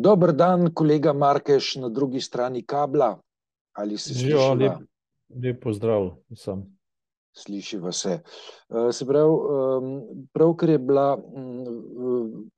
Dober 0.00 0.32
dan, 0.32 0.70
kolega 0.74 1.12
Markeš, 1.12 1.74
na 1.76 1.88
drugi 1.88 2.20
strani 2.20 2.62
kabla. 2.64 3.18
Ali 3.76 3.98
se 3.98 4.14
sliši? 4.14 4.56
Lep, 4.58 4.78
lep 5.42 5.62
pozdrav 5.62 6.14
vsem. 6.32 6.64
Slišiva 7.36 7.92
se. 7.92 8.16
Se 8.92 9.06
pravi, 9.06 9.34
pravkar 10.32 10.70
je 10.70 10.78
bila 10.78 11.18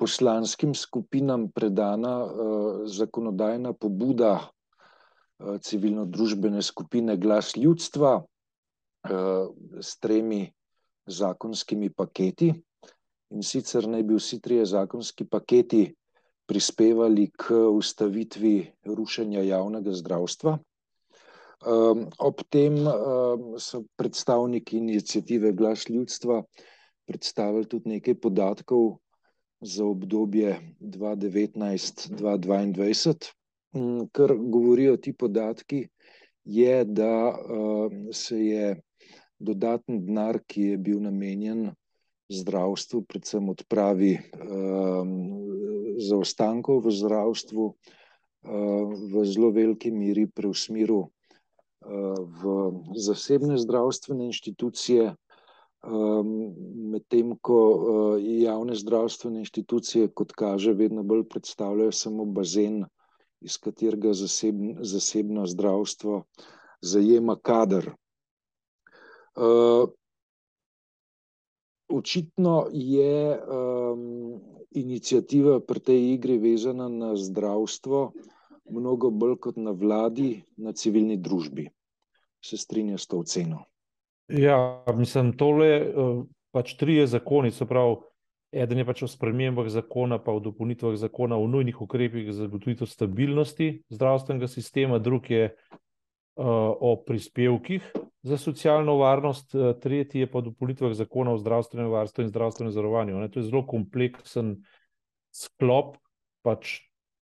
poslanskim 0.00 0.74
skupinam 0.74 1.50
predana 1.52 2.14
zakonodajna 2.88 3.72
pobuda 3.72 4.38
civilno-družbene 5.60 6.62
skupine 6.62 7.16
Glas 7.16 7.56
ljudstva 7.56 8.22
s 9.80 9.98
tremi 9.98 10.46
zakonskimi 11.06 11.90
paketi. 11.90 12.54
In 13.32 13.42
sicer 13.42 13.88
naj 13.88 14.02
bi 14.02 14.16
vsi 14.16 14.40
trije 14.40 14.64
zakonski 14.66 15.24
paketi 15.28 15.90
prispevali 16.52 17.30
k 17.32 17.56
ustavitvi 17.72 18.56
rušenja 18.84 19.40
javnega 19.40 19.94
zdravstva. 19.96 20.58
Ob 22.18 22.42
tem 22.52 22.76
so 23.56 23.80
predstavniki 23.96 24.76
iniciative 24.76 25.54
Glas 25.56 25.86
ljudstva 25.88 26.42
predstavili 27.08 27.64
tudi 27.64 27.94
nekaj 27.94 28.18
podatkov 28.20 28.98
za 29.64 29.86
obdobje 29.86 30.58
dva 30.76 31.14
devetnajst-dva 31.16 32.36
dvaindvajset. 32.36 33.30
Kar 34.12 34.36
govorijo 34.36 34.98
ti 35.00 35.16
podatki, 35.16 35.86
je, 36.44 36.84
da 36.84 37.32
se 38.12 38.42
je 38.44 38.74
dodaten 39.38 40.04
denar, 40.04 40.42
ki 40.46 40.74
je 40.74 40.78
bil 40.78 41.00
namenjen 41.00 41.70
zdravstvu, 42.32 43.02
predvsem 43.08 43.48
odpravi 43.48 44.18
zaostankov 46.02 46.86
v 46.86 46.94
zdravstvu, 46.96 47.64
v 48.42 49.24
zelo 49.24 49.50
veliki 49.54 49.92
meri 49.94 50.26
preusmeril 50.26 51.06
v 51.82 52.40
zasebne 52.98 53.58
zdravstvene 53.58 54.30
inštitucije. 54.30 55.14
Medtem 56.92 57.34
ko 57.42 57.58
javne 58.22 58.74
zdravstvene 58.78 59.42
inštitucije, 59.42 60.12
kot 60.14 60.32
kaže, 60.32 60.74
vedno 60.78 61.02
bolj 61.02 61.26
predstavljajo 61.26 61.92
samo 61.92 62.24
bazen, 62.24 62.84
iz 63.42 63.58
katerega 63.58 64.12
zasebno 64.14 65.46
zdravstvo 65.46 66.22
zajema 66.82 67.36
kader. 67.36 67.90
Očitno 71.92 72.66
je 72.72 73.38
iniciativa 74.70 75.60
pri 75.60 75.80
tej 75.80 76.14
igri 76.14 76.38
vezana 76.38 76.88
na 76.88 77.16
zdravstvo 77.16 78.12
mnogo 78.70 79.10
bolj 79.10 79.36
kot 79.36 79.56
na 79.56 79.70
vladi, 79.70 80.42
na 80.56 80.72
civilni 80.72 81.16
družbi. 81.16 81.68
Se 82.44 82.56
strinjaš 82.56 83.04
s 83.04 83.06
to 83.06 83.18
oceno? 83.18 83.64
Ja, 84.28 84.84
mislim, 84.96 85.34
tole 85.36 85.92
pač 86.50 86.74
trije 86.80 87.06
zakoni, 87.06 87.50
se 87.50 87.66
pravi, 87.66 87.96
eden 88.52 88.78
je 88.78 88.86
pač 88.86 89.02
o 89.02 89.08
spremembah 89.08 89.68
zakona 89.72 90.18
pa 90.18 90.32
o 90.32 90.40
dopolnitvah 90.40 90.96
zakona 90.96 91.36
o 91.36 91.46
nujnih 91.46 91.80
ukrepih 91.80 92.32
za 92.32 92.46
zagotovitev 92.46 92.86
stabilnosti 92.86 93.82
zdravstvenega 93.88 94.48
sistema, 94.48 94.98
drugi 94.98 95.34
je 95.34 95.54
o 96.36 96.94
prispevkih 97.06 97.92
za 98.22 98.36
socialno 98.38 98.96
varnost, 98.96 99.54
tretji 99.82 100.20
je 100.20 100.30
pa 100.30 100.38
o 100.38 100.46
dopolnitvah 100.46 100.94
zakona 100.94 101.32
o 101.32 101.38
zdravstvenem 101.38 101.90
varstvu 101.90 102.22
in 102.22 102.30
zdravstvenem 102.30 102.72
zavarovanju, 102.72 103.18
ne, 103.20 103.28
to 103.30 103.40
je 103.40 103.48
zelo 103.48 103.64
kompleksen 103.66 104.54
sklop 105.34 105.96
pač 106.42 106.78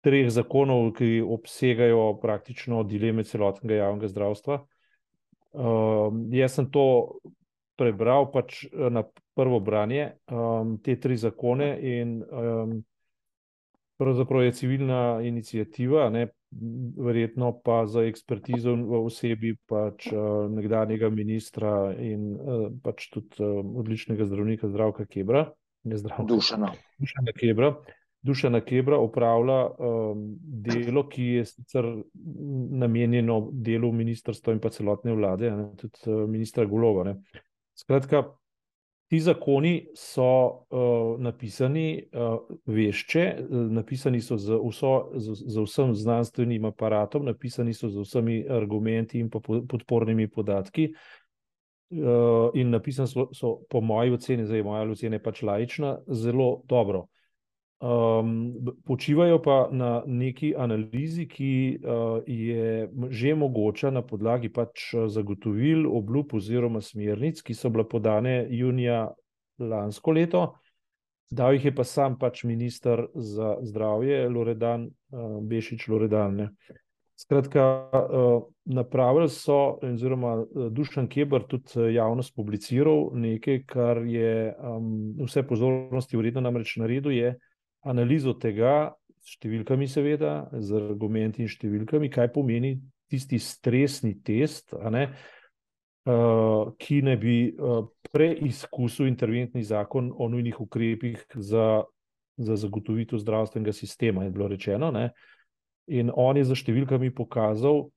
treh 0.05 0.31
zakonov, 0.31 0.93
ki 0.97 1.21
obsegajo 1.23 2.15
praktično 2.23 2.83
dileme 2.87 3.25
celotnega 3.25 3.83
javnega 3.83 4.09
zdravstva. 4.09 4.59
jaz 6.33 6.55
sem 6.55 6.71
to 6.71 7.19
prebral 7.77 8.31
pač 8.33 8.67
na 8.73 9.05
prvo 9.35 9.61
branje, 9.61 10.13
te 10.83 10.97
tri 11.01 11.17
zakone, 11.17 11.71
in 11.83 12.23
pravzaprav 13.99 14.43
je 14.43 14.53
civilna 14.53 15.21
iniciativa, 15.23 16.07
a 16.07 16.11
ne, 16.11 16.29
verjetno 16.97 17.53
pa 17.65 17.87
z 17.87 18.09
ekspertizo 18.09 18.73
v 18.73 19.03
osebi 19.05 19.53
pač 19.69 20.09
nekdanjega 20.55 21.11
ministra 21.13 21.93
in 21.93 22.35
pač 22.83 23.11
tudi 23.13 23.45
odličnega 23.83 24.25
zdravnika 24.25 24.71
Zdravka 24.73 25.05
Kebra, 25.07 25.49
ne 25.85 26.01
Dušana. 26.29 26.73
Dušana 26.99 27.35
Kebra. 27.37 27.73
Dušana 28.23 28.61
Kebra 28.67 28.99
opravlja 28.99 29.59
delo, 30.65 31.05
ki 31.09 31.25
je 31.39 31.45
sicer 31.45 31.87
namenjeno 32.81 33.39
delu 33.53 33.93
ministrstva 33.93 34.57
in 34.57 34.61
pa 34.61 34.73
celotne 34.75 35.15
vlade, 35.15 35.53
ne, 35.55 35.69
tudi 35.79 36.17
ministra 36.27 36.67
Goloba, 36.67 37.05
ne. 37.07 37.15
Skratka, 37.79 38.25
ti 39.09 39.21
zakoni 39.21 39.89
so 39.97 40.65
napisani 41.19 42.09
vešče, 42.67 43.25
napisani 43.51 44.21
so 44.21 44.37
z 44.37 44.59
vso, 44.61 44.93
z 45.17 45.65
vsem 45.65 45.95
znanstvenim 45.97 46.65
aparatom, 46.69 47.25
napisani 47.25 47.75
so 47.75 47.89
z 47.89 48.05
vsemi 48.05 48.43
argumenti 48.51 49.21
in 49.21 49.31
pa 49.33 49.41
podpornimi 49.41 50.29
podatki. 50.29 50.91
In 52.55 52.71
napisani 52.71 53.09
so, 53.09 53.31
so 53.33 53.55
po 53.71 53.81
moji 53.81 54.13
oceni, 54.13 54.45
zdaj 54.45 54.63
moja 54.63 54.85
ocena 54.93 55.17
je 55.17 55.25
pač 55.25 55.43
laična, 55.43 55.99
zelo 56.09 56.51
dobro. 56.69 57.07
Počivajo 58.85 59.43
pa 59.43 59.69
na 59.73 60.03
neki 60.07 60.55
analizi, 60.59 61.29
ki 61.29 61.79
je 62.27 62.89
že 63.11 63.35
mogoča 63.35 63.91
na 63.91 64.03
podlagi 64.03 64.49
pač 64.49 64.95
zagotovil, 65.09 65.87
obljub 65.87 66.35
oziroma 66.35 66.81
smernic, 66.81 67.43
ki 67.43 67.55
so 67.55 67.71
bile 67.71 67.87
podane 67.89 68.47
junija 68.51 69.09
lansko 69.59 70.11
leto. 70.13 70.55
Dal 71.31 71.55
jih 71.55 71.65
je 71.65 71.75
pa 71.75 71.85
sam 71.85 72.19
pač 72.19 72.45
minister 72.49 73.07
za 73.15 73.59
zdravje, 73.63 74.29
Loredan, 74.29 74.89
Bešič 75.43 75.89
Loredan. 75.89 76.49
Skratka, 77.19 77.91
napravili 78.65 79.29
so 79.29 79.79
oziroma 79.83 80.45
Dušan 80.71 81.09
Keber 81.11 81.45
tudi 81.51 81.93
javno 81.95 82.23
spubliciral 82.23 83.11
nekaj, 83.13 83.63
kar 83.67 84.03
je 84.07 84.55
vse 85.27 85.43
pozornosti 85.43 86.17
vredno, 86.17 86.41
namreč 86.41 86.77
naredil 86.79 87.13
je 87.13 87.35
analizo 87.87 88.35
tega, 88.39 88.93
s 89.19 89.37
številkami 89.37 89.89
seveda, 89.91 90.49
z 90.55 90.79
argumenti 90.79 91.43
in 91.45 91.51
številkami, 91.51 92.11
kaj 92.11 92.31
pomeni 92.33 92.79
tisti 93.11 93.41
stresni 93.41 94.15
test, 94.25 94.75
ne, 94.93 95.09
ki 96.79 96.99
naj 97.05 97.19
bi 97.21 97.37
preizkusil 98.09 99.09
interventni 99.09 99.65
zakon 99.67 100.09
o 100.17 100.29
nujnih 100.33 100.61
ukrepih 100.65 101.25
za, 101.37 101.85
za 102.41 102.57
zagotovitev 102.57 103.21
zdravstvenega 103.21 103.75
sistema, 103.77 104.25
je 104.25 104.33
bilo 104.33 104.49
rečeno, 104.49 104.91
ne. 104.95 105.11
In 105.89 106.13
on 106.13 106.37
je 106.37 106.45
s 106.45 106.57
številkami 106.57 107.13
pokazal, 107.17 107.89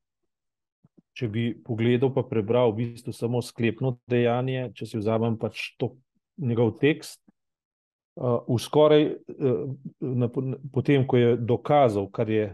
če 1.15 1.27
bi 1.31 1.45
pogledal 1.55 2.11
pa 2.15 2.23
prebral 2.27 2.71
v 2.71 2.83
bistvu 2.83 3.15
samo 3.15 3.41
sklepno 3.43 3.97
dejanje, 4.11 4.71
če 4.75 4.87
si 4.87 4.99
vzamem 4.99 5.35
pač 5.39 5.73
to, 5.79 5.93
njegov 6.41 6.77
tekst, 6.79 7.20
v 8.15 8.57
skoraj 8.59 9.15
potem, 10.71 11.07
ko 11.07 11.17
je 11.17 11.37
dokazal, 11.37 12.09
kar 12.11 12.29
je 12.29 12.49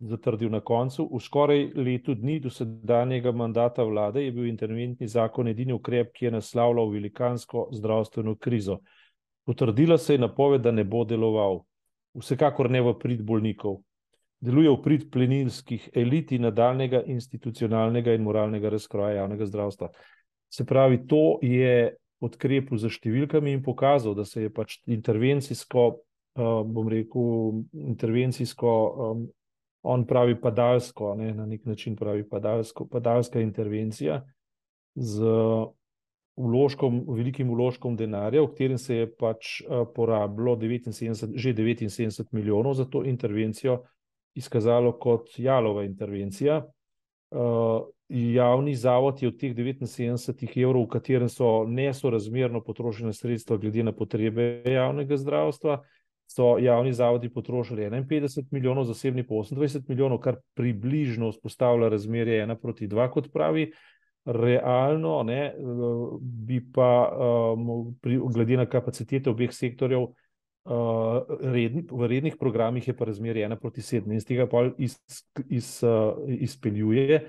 zatrdil 0.00 0.48
na 0.48 0.60
koncu, 0.60 1.04
v 1.12 1.20
skoraj 1.20 1.66
letu 1.76 2.14
dni 2.14 2.38
dosedanjega 2.40 3.32
mandata 3.32 3.84
vlade 3.84 4.24
je 4.24 4.32
bil 4.32 4.46
interventni 4.48 5.08
zakon 5.08 5.48
edini 5.48 5.76
ukrep, 5.76 6.14
ki 6.16 6.24
je 6.24 6.30
naslavljal 6.38 6.88
velikansko 6.88 7.68
zdravstveno 7.76 8.34
krizo. 8.40 8.78
Potrdila 9.44 9.98
se 9.98 10.14
je 10.14 10.18
napoved, 10.18 10.62
da 10.64 10.72
ne 10.72 10.84
bo 10.84 11.04
deloval. 11.04 11.60
Vsekakor 12.16 12.70
ne 12.70 12.80
v 12.80 12.96
prid 12.98 13.20
bolnikov. 13.22 13.82
Deluje 14.40 14.70
v 14.72 14.80
prid 14.82 15.10
plenilskih 15.12 15.90
elit 15.92 16.32
in 16.32 16.48
nadaljnjega 16.48 17.02
institucionalnega 17.12 18.14
in 18.16 18.24
moralnega 18.24 18.70
razkroja 18.72 19.20
javnega 19.20 19.46
zdravstva. 19.46 19.90
Se 20.48 20.64
pravi, 20.64 21.04
to 21.06 21.38
je 21.42 21.99
podkrepil 22.20 22.78
s 22.78 22.90
številkami 22.92 23.56
in 23.56 23.64
pokazal, 23.64 24.14
da 24.14 24.26
se 24.28 24.44
je 24.44 24.52
pač 24.52 24.78
intervencijsko, 24.90 25.84
bom 26.36 26.88
rekel, 26.88 27.62
intervencijsko, 27.72 28.72
on 29.90 30.04
pravi 30.04 30.36
padalsko, 30.40 31.14
ne, 31.16 31.32
na 31.34 31.46
neki 31.48 31.68
način 31.68 31.96
pravi 31.96 32.26
padalsko, 32.28 32.84
padalska 32.90 33.40
intervencija 33.40 34.20
z 34.94 35.34
vložkom, 36.40 37.00
velikim 37.08 37.50
vložkom 37.52 37.96
denarja, 37.96 38.42
v 38.44 38.50
katerem 38.52 38.78
se 38.78 39.00
je 39.02 39.08
pač 39.08 39.60
porabilo 39.94 40.56
devetinsedemdeset, 40.60 41.32
že 41.36 41.56
devetinsedemdeset 41.56 42.32
milijonov 42.36 42.76
za 42.78 42.84
to 42.84 43.04
intervencijo, 43.04 43.80
izkazalo 44.36 44.92
kot 45.00 45.32
jalova 45.38 45.84
intervencija. 45.84 46.62
Javni 48.10 48.74
zavod 48.74 49.22
je 49.22 49.28
od 49.28 49.38
teh 49.38 49.54
devetinsedemdesetih 49.54 50.56
evrov, 50.56 50.88
v 50.88 50.92
katerem 50.96 51.28
so 51.30 51.64
nesorazmerno 51.68 52.62
potrošena 52.66 53.12
sredstva 53.14 53.56
glede 53.56 53.84
na 53.86 53.92
potrebe 53.94 54.62
javnega 54.66 55.16
zdravstva, 55.16 55.80
so 56.30 56.56
javni 56.58 56.92
zavodi 56.92 57.28
potrošili 57.30 57.86
51 57.90 58.44
milijonov, 58.50 58.84
zasebni 58.84 59.22
pa 59.26 59.34
28 59.34 59.88
milijonov, 59.88 60.18
kar 60.18 60.36
približno 60.54 61.30
vzpostavlja 61.30 61.88
razmerje 61.88 62.42
ena 62.42 62.56
proti 62.58 62.86
dva, 62.86 63.10
kot 63.10 63.32
pravi. 63.32 63.70
Realno 64.24 65.22
ne, 65.22 65.54
bi 66.20 66.60
pa, 66.72 67.08
um, 67.54 67.94
pri, 68.02 68.18
glede 68.34 68.56
na 68.56 68.66
kapacitete 68.66 69.30
obeh 69.30 69.52
sektorjev, 69.54 70.02
uh, 70.02 71.38
redni, 71.40 71.86
v 71.90 72.10
rednih 72.10 72.36
programih 72.38 72.88
je 72.88 72.94
pa 72.96 73.08
razmerje 73.08 73.46
ena 73.46 73.56
proti 73.56 73.82
sedem 73.82 74.12
in 74.12 74.20
z 74.20 74.28
tega 74.28 74.46
pa 74.46 74.66
iz, 74.78 74.98
iz, 75.48 75.78
uh, 75.82 76.20
izpeljuje, 76.28 77.22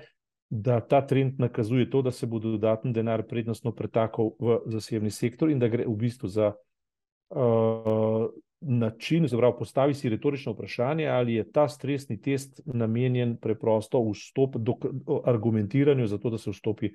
da 0.54 0.80
ta 0.80 1.06
trend 1.06 1.40
nakazuje 1.40 1.90
to, 1.90 2.02
da 2.02 2.10
se 2.10 2.26
bo 2.26 2.38
dodatni 2.38 2.92
denar 2.92 3.22
prednostno 3.28 3.72
pretakal 3.72 4.34
v 4.38 4.58
zasebni 4.66 5.10
sektor 5.10 5.50
in 5.50 5.58
da 5.58 5.68
gre 5.72 5.86
v 5.88 5.94
bistvu 5.96 6.28
za 6.28 6.50
uh, 6.52 8.26
način, 8.60 9.28
zapravo 9.28 9.56
postavi 9.58 9.94
si 9.94 10.08
retorično 10.12 10.52
vprašanje, 10.52 11.06
ali 11.08 11.34
je 11.34 11.46
ta 11.52 11.68
stresni 11.68 12.20
test 12.20 12.60
namenjen 12.66 13.36
preprosto 13.40 14.04
vstop, 14.10 14.56
do, 14.56 14.76
argumentiranju 15.24 16.06
za 16.06 16.18
to, 16.18 16.30
da 16.30 16.38
se 16.38 16.50
vstopi 16.50 16.92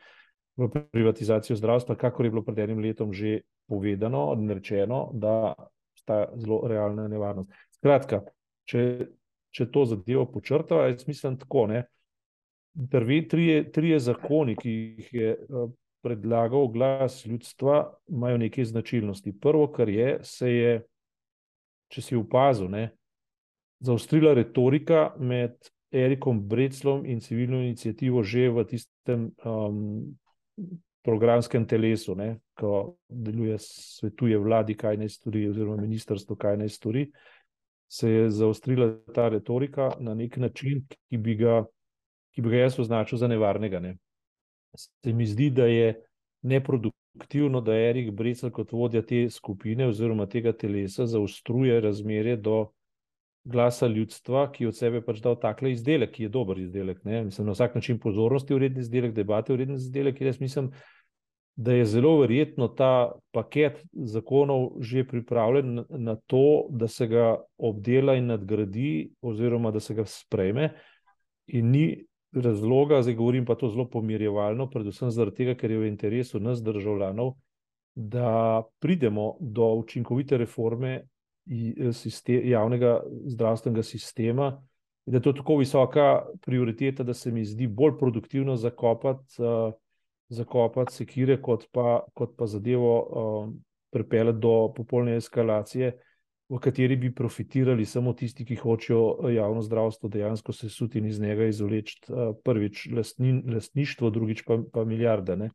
v 0.57 0.69
privatizacijo 0.91 1.55
zdravstva, 1.57 1.95
kako 1.95 2.23
je 2.23 2.29
bilo 2.29 2.45
pred 2.45 2.59
enim 2.59 2.79
letom 2.79 3.13
že 3.13 3.39
povedano 3.67 4.35
in 4.37 4.49
rečeno, 4.53 5.09
da 5.13 5.53
sta 5.97 6.27
zelo 6.35 6.61
realna 6.67 7.07
nevarnost. 7.07 7.49
Skratka, 7.81 8.21
če, 8.69 9.07
če 9.49 9.71
to 9.71 9.85
zadevo 9.85 10.29
počrtava, 10.29 10.91
je 10.91 10.99
smislen 10.99 11.41
tako, 11.41 11.67
ne, 11.73 11.87
prvi 12.91 13.27
trije, 13.27 13.71
trije 13.71 13.99
zakoni, 13.99 14.55
ki 14.55 14.69
jih 14.71 15.13
je 15.13 15.31
predlagal 16.01 16.67
glas 16.67 17.25
ljudstva, 17.25 17.93
imajo 18.07 18.37
neke 18.37 18.65
značilnosti. 18.65 19.33
Prvo, 19.39 19.67
kar 19.71 19.89
je, 19.89 20.19
se 20.23 20.51
je 20.53 20.75
če 21.93 22.03
si 22.03 22.15
opazil, 22.15 22.69
ne, 22.71 22.89
zaostrila 23.79 24.33
retorika 24.37 25.11
med 25.19 25.55
Erikom 25.91 26.41
Breclom 26.49 27.05
in 27.05 27.21
civilno 27.23 27.61
inicijativo 27.63 28.23
že 28.23 28.49
v 28.51 28.65
tistem 28.67 29.29
um, 29.45 30.17
programskem 31.05 31.63
telesu, 31.67 32.15
ne, 32.15 32.39
ko 32.59 32.97
deluje, 33.07 33.55
svetuje 33.63 34.37
vladi, 34.37 34.75
kaj 34.75 34.97
naj 34.99 35.13
stori, 35.15 35.45
oziroma 35.47 35.79
ministrstvo, 35.85 36.35
kaj 36.35 36.57
naj 36.59 36.73
stori, 36.75 37.05
se 37.87 38.11
je 38.11 38.29
zaostrila 38.35 38.89
ta 39.15 39.29
retorika 39.31 39.93
na 40.03 40.13
nek 40.13 40.35
način, 40.37 40.83
ki 41.07 41.17
bi 41.23 41.37
ga, 41.39 41.61
ki 42.37 42.43
bi 42.45 42.51
ga 42.53 42.57
jaz 42.67 42.75
označil 42.77 43.17
za 43.17 43.27
nevarnega. 43.27 43.79
Ne. 43.81 43.95
Se 44.77 45.09
mi 45.13 45.25
zdi, 45.25 45.49
da 45.49 45.65
je 45.65 46.03
neproduktivno 46.45 47.63
da 47.65 47.73
Erik 47.73 48.11
Brecel 48.13 48.51
kot 48.53 48.71
vodja 48.77 49.01
te 49.01 49.23
skupine 49.33 49.87
oziroma 49.89 50.27
tega 50.29 50.51
telesa 50.53 51.07
zaostruje 51.09 51.79
razmerje 51.81 52.35
do 52.37 52.59
glasa 53.41 53.87
ljudstva, 53.89 54.51
ki 54.53 54.67
od 54.69 54.77
sebe 54.77 55.01
pač 55.01 55.23
dal 55.23 55.39
takle 55.41 55.71
izdelek, 55.73 56.11
ki 56.13 56.27
je 56.27 56.29
dober 56.29 56.59
izdelek. 56.61 56.99
Ne? 57.09 57.23
Mislim, 57.25 57.47
na 57.47 57.55
vsak 57.55 57.79
način 57.79 57.97
pozornosti 57.99 58.53
vreden 58.53 58.83
izdelek, 58.85 59.15
debate 59.17 59.55
vreden 59.55 59.79
izdelek, 59.79 60.21
jaz 60.21 60.37
mislim, 60.41 60.69
da 61.57 61.73
je 61.73 61.87
zelo 61.89 62.19
verjetno 62.19 62.67
ta 62.67 63.15
paket 63.33 63.79
zakonov 63.93 64.75
že 64.85 65.07
pripravljen 65.07 65.87
na 65.89 66.15
to, 66.29 66.67
da 66.69 66.87
se 66.87 67.07
ga 67.07 67.33
obdela 67.57 68.13
in 68.13 68.29
nadgradi 68.29 69.09
oziroma 69.25 69.71
da 69.73 69.79
se 69.79 69.97
ga 69.97 70.05
sprejme 70.05 70.69
in 71.47 71.71
ni 71.71 71.87
razloga, 72.41 73.01
zdaj 73.01 73.15
govorim 73.15 73.45
pa 73.45 73.55
to 73.55 73.69
zelo 73.69 73.87
pomirjevalno, 73.89 74.69
predvsem 74.69 75.11
zaradi 75.11 75.35
tega, 75.35 75.55
ker 75.55 75.71
je 75.71 75.77
v 75.77 75.87
interesu 75.87 76.39
nas 76.39 76.63
državljanov, 76.63 77.33
da 77.95 78.63
pridemo 78.79 79.35
do 79.39 79.71
učinkovite 79.81 80.37
reforme 80.37 81.01
sistem, 81.93 82.41
javnega 82.49 82.99
zdravstvenega 83.25 83.83
sistema. 83.83 84.51
Da 85.05 85.17
je 85.17 85.21
to 85.23 85.33
tako 85.33 85.55
visoka 85.57 86.25
prioriteta, 86.45 87.03
da 87.03 87.13
se 87.13 87.31
mi 87.31 87.45
zdi 87.45 87.67
bolj 87.67 87.95
produktivno 87.99 88.55
zakopati, 88.55 89.41
uh, 89.41 89.73
zakopati 90.29 90.93
sekire, 90.93 91.41
kot 91.41 91.65
pa, 91.71 92.01
kot 92.13 92.35
pa 92.37 92.45
zadevo 92.45 92.91
uh, 92.99 93.53
pripeljati 93.91 94.39
do 94.39 94.73
popolne 94.75 95.15
eskalacije, 95.15 95.93
v 96.49 96.59
kateri 96.59 96.95
bi 96.95 97.11
profitirali 97.15 97.85
samo 97.85 98.13
tisti, 98.13 98.45
ki 98.45 98.55
hočejo 98.55 99.01
eh, 99.03 99.33
javno 99.35 99.61
zdravstvo 99.61 100.09
dejansko 100.09 100.53
se 100.53 100.69
suti 100.69 100.99
in 100.99 101.05
iz 101.05 101.19
njega 101.19 101.45
izvleči 101.45 101.99
uh, 102.07 102.35
prvič 102.43 102.87
lastni, 102.95 103.41
lastništvo, 103.53 104.09
drugič 104.09 104.43
pa, 104.47 104.59
pa 104.73 104.85
milijarde. 104.85 105.49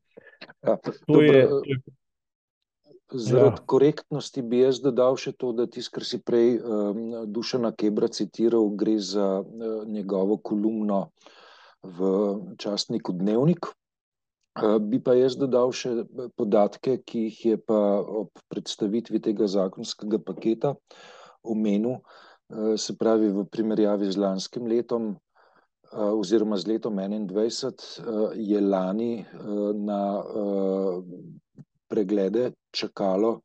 Ja, 0.62 0.76
je, 1.08 1.48
zaradi 3.12 3.60
ja. 3.60 3.66
korektnosti 3.66 4.42
bi 4.42 4.60
jaz 4.60 4.80
dodal 4.84 5.16
še 5.16 5.32
to, 5.32 5.52
da 5.56 5.66
tisto, 5.66 5.96
kar 5.96 6.04
si 6.04 6.20
prej 6.20 6.58
um, 6.60 7.02
Dušana 7.32 7.72
Kebra 7.72 8.08
citiral, 8.12 8.68
gre 8.76 8.98
za 9.00 9.38
uh, 9.40 9.86
njegovo 9.88 10.36
kolumno 10.36 11.06
v 11.82 12.10
častniku 12.60 13.16
Dnevnik. 13.16 13.72
Eh, 14.52 14.78
bi 14.78 14.98
pa 15.00 15.14
jaz 15.16 15.32
dodal 15.40 15.70
še 15.72 15.90
eh, 16.02 16.24
podatke, 16.36 16.98
ki 17.08 17.24
jih 17.26 17.38
je 17.52 17.58
pa 17.70 17.78
ob 18.20 18.42
predstavitvi 18.52 19.20
tega 19.24 19.48
zakonskega 19.48 20.20
paketa 20.20 20.74
omenil, 21.54 22.02
eh, 22.52 22.74
se 22.76 22.92
pravi 23.00 23.30
v 23.32 23.46
primerjavi 23.48 24.10
z 24.12 24.20
lanskim 24.20 24.68
letom 24.68 25.14
oziroma 25.92 26.56
z 26.56 26.70
letom 26.70 26.96
2021 26.96 28.38
je 28.40 28.60
lani 28.64 29.26
na 29.76 29.98
preglede 31.84 32.54
čakalo 32.72 33.42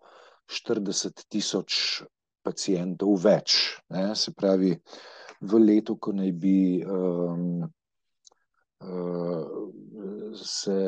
40 0.48 1.26
tisoč 1.28 2.06
pacijentov 2.48 3.20
več. 3.20 3.58
Ne? 3.92 4.16
Se 4.16 4.32
pravi, 4.32 4.72
v 5.42 5.60
letu, 5.60 5.98
ko 6.00 6.14
naj 6.16 6.32
bi 6.40 6.80
um, 6.82 7.68
se, 10.34 10.80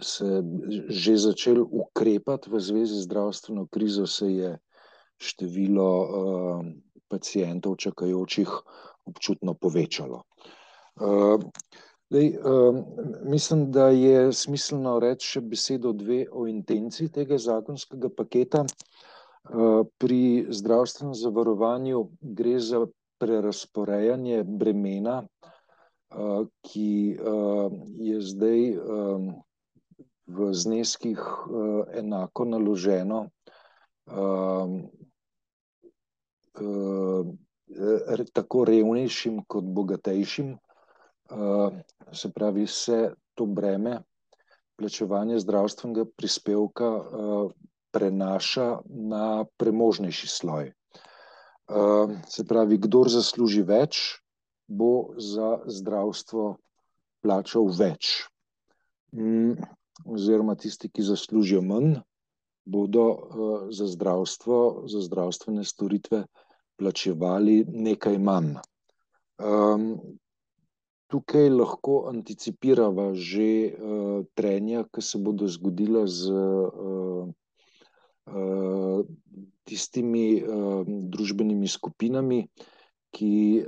se 0.00 0.44
že 0.88 1.18
začel 1.18 1.62
ukrepati 1.70 2.50
v 2.50 2.60
zvezi 2.60 2.94
z 2.94 3.04
zdravstveno 3.04 3.66
krizo, 3.66 4.06
se 4.06 4.30
je 4.30 4.58
število 5.18 5.90
pacijentov 7.08 7.76
čakajočih 7.76 8.48
občutno 9.04 9.54
povečalo. 9.54 10.22
Dej, 12.10 12.38
mislim, 13.24 13.70
da 13.72 13.88
je 13.88 14.32
smiselno 14.32 14.98
reči 15.00 15.36
še 15.36 15.40
besedo 15.40 15.92
dve 15.92 16.24
o 16.30 16.46
intenciji 16.46 17.08
tega 17.08 17.38
zakonskega 17.38 18.10
paketa. 18.10 18.64
Pri 19.98 20.46
zdravstvenem 20.48 21.14
zavarovanju 21.14 22.04
gre 22.20 22.58
za 22.60 22.86
prerasporejanje 23.18 24.44
bremena 24.44 25.22
ki 26.62 27.18
je 27.98 28.18
zdaj 28.22 28.60
v 30.26 30.52
zneskih 30.54 31.20
enako 31.94 32.44
naloženo 32.44 33.28
tako 38.32 38.64
revnejšim 38.64 39.42
kot 39.48 39.64
bogatejšim, 39.64 40.56
se 42.12 42.32
pravi, 42.32 42.66
se 42.66 43.14
to 43.34 43.46
breme 43.46 43.98
plačevanja 44.76 45.38
zdravstvenega 45.38 46.04
prispevka 46.16 46.90
prenaša 47.94 48.80
na 48.86 49.44
premožnejši 49.56 50.28
sloj. 50.28 50.72
Se 52.28 52.44
pravi, 52.44 52.78
kdor 52.78 53.08
zasluži 53.08 53.62
več, 53.62 54.20
bo 54.66 55.14
za 55.18 55.60
zdravstvo 55.66 56.56
plačal 57.22 57.68
več. 57.72 58.24
Mm, 59.14 59.60
oziroma, 60.04 60.56
tisti, 60.58 60.90
ki 60.90 61.04
zaslužijo 61.06 61.62
manj, 61.62 62.00
bodo 62.64 63.04
uh, 63.08 63.70
za 63.70 63.86
zdravstvo, 63.86 64.84
za 64.90 65.00
zdravstvene 65.04 65.64
storitve 65.64 66.24
plačevali 66.76 67.62
nekaj 67.68 68.18
manj. 68.18 68.56
Um, 69.38 69.98
tukaj 71.10 71.48
lahko 71.50 72.08
anticipiramo 72.10 73.12
že 73.14 73.48
uh, 73.70 74.24
trenja, 74.34 74.84
ki 74.90 75.02
se 75.02 75.18
bodo 75.18 75.48
zgodila 75.48 76.06
z 76.06 76.32
uh, 76.32 77.28
tistimi 79.64 80.40
družbenimi 81.12 81.68
skupinami, 81.68 82.46
ki 83.12 83.64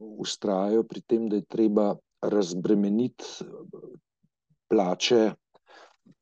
ustrajajo 0.00 0.82
pri 0.82 1.00
tem, 1.00 1.28
da 1.28 1.36
je 1.36 1.48
treba 1.48 1.94
razbremeniti 2.22 3.24
plače 4.68 5.30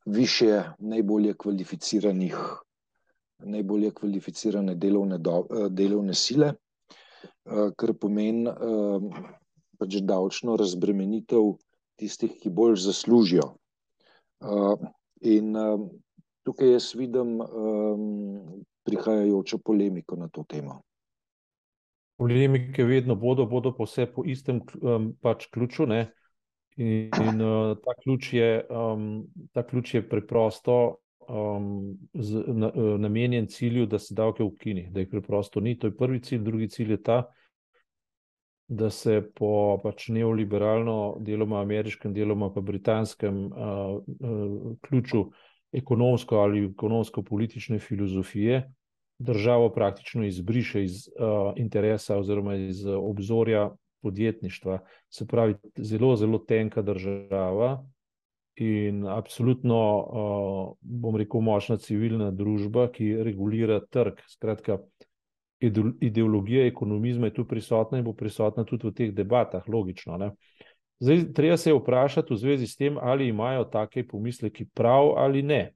više 0.06 0.62
najbolje 0.78 1.34
kvalificiranih, 1.34 2.36
najbolje 3.38 3.90
kvalificirane 3.90 4.74
delovne, 4.74 5.18
do, 5.18 5.46
delovne 5.70 6.14
sile, 6.14 6.52
kar 7.76 7.94
pomeni 8.00 8.50
pač 9.78 10.00
davčno 10.02 10.56
razbremenitev 10.56 11.52
tistih, 11.98 12.34
ki 12.40 12.50
bolj 12.50 12.76
zaslužijo. 12.82 13.52
In 15.28 15.54
tukaj 16.46 16.72
jaz 16.72 16.92
vidim 16.94 17.38
prihajajočo 18.86 19.58
polemiko 19.58 20.16
na 20.16 20.28
to 20.28 20.44
temo? 20.48 20.80
Polemike 22.18 22.84
vedno 22.84 23.14
bodo, 23.14 23.46
bodo 23.46 23.70
pa 23.76 23.86
vse 23.86 24.08
po 24.10 24.24
istem 24.26 24.58
um, 24.82 25.12
pač 25.22 25.46
ključu. 25.54 25.86
Ne? 25.86 26.08
In, 26.76 27.10
in 27.22 27.42
uh, 27.42 27.76
ta, 27.78 27.94
ključ 28.02 28.32
je, 28.34 28.48
um, 28.70 29.26
ta 29.54 29.62
ključ 29.66 29.94
je 29.94 30.02
preprosto 30.08 30.98
um, 31.28 31.94
z, 32.14 32.42
na, 32.48 32.72
namenjen 32.98 33.46
cilju, 33.46 33.86
da 33.86 33.98
se 34.02 34.14
davke 34.18 34.42
ukini, 34.42 34.88
da 34.90 35.02
jih 35.02 35.10
preprosto 35.10 35.62
ni. 35.62 35.76
To 35.78 35.86
je 35.86 35.96
prvi 35.96 36.20
cilj, 36.22 36.42
drugi 36.46 36.68
cilj 36.74 36.96
je 36.96 37.02
ta, 37.02 37.18
da 38.68 38.90
se 38.90 39.20
po 39.34 39.78
pač 39.82 40.08
neoliberalno, 40.14 41.18
deloma 41.24 41.62
ameriškem, 41.62 42.14
deloma 42.14 42.50
pa 42.54 42.60
britanskem 42.60 43.44
uh, 43.46 43.94
uh, 44.02 44.74
ključu 44.82 45.28
ekonomsko 45.72 46.42
ali 46.42 46.64
ekonomsko-politične 46.66 47.78
filozofije 47.78 48.62
državo 49.18 49.70
praktično 49.74 50.24
izbriše 50.24 50.84
iz 50.84 51.08
uh, 51.08 51.52
interesa 51.56 52.18
oziroma 52.18 52.54
iz 52.54 52.86
obzorja 52.86 53.70
podjetništva. 54.02 54.78
Se 55.08 55.26
pravi, 55.26 55.54
zelo, 55.76 56.16
zelo 56.16 56.38
tenka 56.38 56.82
država 56.82 57.84
in 58.56 59.06
absolutno, 59.06 59.80
uh, 59.98 60.76
bom 60.80 61.16
rekel, 61.16 61.40
močna 61.40 61.76
civilna 61.76 62.30
družba, 62.30 62.88
ki 62.92 63.14
regulira 63.22 63.80
trg. 63.90 64.22
Skratka, 64.26 64.78
ideologija 66.00 66.66
ekonomizma 66.66 67.26
je 67.26 67.34
tu 67.34 67.44
prisotna 67.48 67.98
in 67.98 68.04
bo 68.04 68.12
prisotna 68.12 68.64
tudi 68.64 68.86
v 68.86 68.94
teh 68.94 69.14
debatah, 69.14 69.68
logično. 69.68 70.18
Ne? 70.18 70.30
Zdaj, 71.00 71.32
treba 71.34 71.56
se 71.56 71.70
je 71.70 71.74
vprašati 71.74 72.34
v 72.34 72.36
zvezi 72.36 72.66
s 72.66 72.76
tem, 72.76 72.98
ali 72.98 73.28
imajo 73.28 73.64
take 73.64 74.06
pomisleki 74.06 74.66
prav 74.74 75.14
ali 75.18 75.42
ne. 75.42 75.72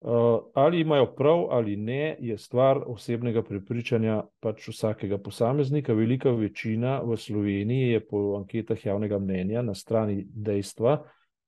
Uh, 0.00 0.40
ali 0.54 0.80
imajo 0.80 1.06
prav 1.14 1.46
ali 1.50 1.76
ne, 1.76 2.16
je 2.20 2.38
stvar 2.38 2.78
osebnega 2.86 3.42
prepričanja 3.42 4.22
pač 4.40 4.68
vsakega 4.68 5.18
posameznika. 5.18 5.92
Velika 5.92 6.30
večina 6.30 7.02
v 7.04 7.16
Sloveniji 7.16 7.90
je 7.90 8.06
po 8.06 8.36
anketah 8.38 8.86
javnega 8.86 9.18
mnenja 9.18 9.62
na 9.62 9.74
strani 9.74 10.24
dejstva, 10.24 11.02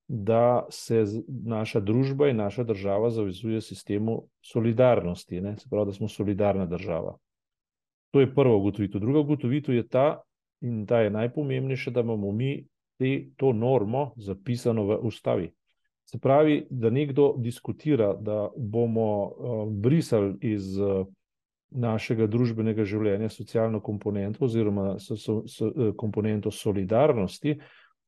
da 0.09 0.67
se 0.69 1.05
naša 1.45 1.81
družba 1.81 2.29
in 2.29 2.37
naša 2.37 2.65
država 2.69 3.11
zavezuje 3.11 3.61
sistemu 3.61 4.23
solidarnosti, 4.45 5.41
ne? 5.41 5.57
se 5.57 5.69
pravi, 5.71 5.87
da 5.87 5.93
smo 5.93 6.09
solidarna 6.09 6.67
država. 6.67 7.17
To 8.11 8.21
je 8.21 8.35
prva 8.35 8.57
ugotovitev. 8.57 9.01
Druga 9.01 9.21
ugotovitev 9.21 9.75
je 9.75 9.89
ta, 9.89 10.21
in 10.61 10.87
ta 10.87 11.01
je 11.01 11.11
najpomembnejša, 11.11 11.91
da 11.91 12.01
imamo 12.01 12.33
mi 12.33 12.67
te, 12.99 13.31
to 13.37 13.53
normo 13.53 14.13
zapisano 14.17 14.85
v 14.85 14.99
ustavi. 15.03 15.53
Se 16.12 16.19
pravi, 16.19 16.66
da 16.71 16.90
nekdo 16.90 17.35
diskutira, 17.38 18.12
da 18.14 18.50
bomo 18.57 19.07
uh, 19.25 19.73
brisali 19.73 20.35
iz 20.45 20.76
uh, 20.76 21.07
našega 21.71 22.26
družbenega 22.28 22.85
življenja 22.85 23.31
socialno 23.33 23.81
komponento 23.81 24.45
oziroma 24.45 24.99
so, 25.00 25.16
so, 25.16 25.38
so, 25.49 25.71
uh, 25.71 25.95
komponento 25.97 26.52
solidarnosti, 26.52 27.54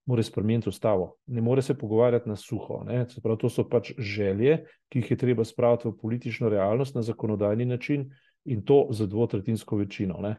mora 0.05 0.23
spremeniti 0.23 0.69
ustavo. 0.69 1.15
Ne 1.33 1.41
more 1.41 1.63
se 1.65 1.79
pogovarjati 1.81 2.29
na 2.29 2.37
suho. 2.37 2.83
Pravi, 2.85 3.39
to 3.41 3.49
so 3.49 3.65
pač 3.65 3.95
želje, 3.97 4.59
ki 4.93 5.01
jih 5.01 5.11
je 5.15 5.21
treba 5.25 5.49
spraviti 5.49 5.89
v 5.89 5.97
politično 6.03 6.53
realnost 6.53 6.95
na 6.95 7.03
zakonodajni 7.03 7.65
način 7.65 8.11
in 8.45 8.61
to 8.69 8.83
za 8.91 9.07
dvotretinsko 9.07 9.81
večino. 9.81 10.21
Ne? 10.21 10.37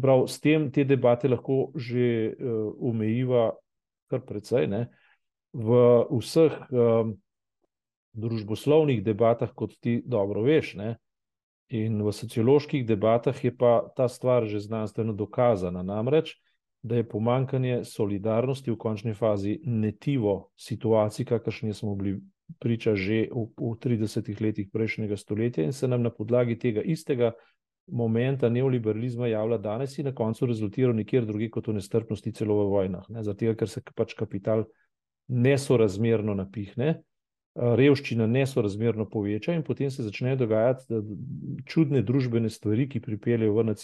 Pravi, 0.00 0.32
s 0.32 0.40
tem 0.40 0.70
te 0.72 0.88
debate 0.88 1.28
lahko 1.28 1.74
že 1.76 2.32
uh, 2.32 2.72
omejiva 2.80 3.50
kar 4.08 4.24
precej. 4.24 4.72
Ne? 4.72 4.86
V 5.52 5.78
vseh 6.08 6.54
um, 6.70 7.16
družboslovnih 8.12 9.02
debatah, 9.04 9.52
kot 9.54 9.76
ti 9.80 10.00
dobro 10.04 10.44
veš, 10.46 10.74
ne? 10.80 10.96
in 11.72 12.02
v 12.04 12.12
socioloških 12.12 12.84
debatah 12.84 13.36
je 13.44 13.48
pa 13.56 13.88
ta 13.96 14.04
stvar 14.08 14.44
že 14.44 14.60
znanstveno 14.60 15.12
dokazana. 15.16 15.82
Namreč, 15.82 16.36
da 16.82 16.96
je 16.96 17.08
pomankanje 17.08 17.84
solidarnosti 17.84 18.70
v 18.70 18.76
končni 18.76 19.14
fazi 19.14 19.60
netivo 19.64 20.50
situacij, 20.56 21.24
kakršni 21.24 21.72
smo 21.74 21.94
bili 21.94 22.20
priča 22.58 22.94
že 22.94 23.28
v, 23.32 23.46
v 23.56 23.72
30 23.80 24.42
letih 24.42 24.68
prejšnjega 24.72 25.16
stoletja, 25.16 25.64
in 25.64 25.72
se 25.72 25.88
nam 25.88 26.02
na 26.02 26.10
podlagi 26.10 26.58
tega 26.58 26.82
istega 26.82 27.32
momenta 27.86 28.48
neoliberalizma 28.48 29.26
javlja 29.26 29.58
danes 29.58 29.98
in 29.98 30.06
na 30.06 30.14
koncu 30.14 30.46
rezultira 30.46 30.92
nekjer 30.92 31.26
drugje 31.26 31.50
kot 31.50 31.68
v 31.68 31.78
nestrpnosti, 31.78 32.32
celo 32.32 32.58
v 32.60 32.68
vojnah. 32.70 33.06
Zato, 33.22 33.54
ker 33.54 33.68
se 33.68 33.82
pač 33.94 34.14
kapital 34.14 34.66
nesorazmerno 35.28 36.34
napihne. 36.34 37.00
Revščina 37.52 38.24
nesorazmerno 38.32 39.04
poveča, 39.12 39.52
in 39.52 39.60
potem 39.62 39.90
se 39.92 40.06
začnejo 40.06 40.38
dogajati 40.40 41.00
čudne 41.68 42.00
družbene 42.00 42.48
stvari, 42.48 42.86
ki 42.88 43.02
pripeljejo 43.04 43.52
v 43.52 43.74